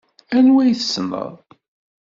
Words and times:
Anwa 0.37 0.61
i 0.65 0.73
tessneḍ? 0.79 1.31